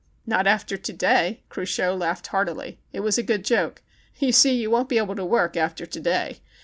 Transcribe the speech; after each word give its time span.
"Not 0.25 0.47
after 0.47 0.77
to 0.77 0.93
day." 0.93 1.43
Cruchot 1.49 1.95
laughed 1.95 2.29
heanily. 2.29 2.79
It 2.91 3.01
was 3.01 3.19
a 3.19 3.21
good 3.21 3.45
joke. 3.45 3.83
"You 4.17 4.31
see, 4.31 4.59
you 4.59 4.71
won't 4.71 4.89
be 4.89 4.97
able 4.97 5.15
to 5.15 5.23
work 5.23 5.55
after 5.55 5.85
to 5.85 5.99
day. 5.99 6.39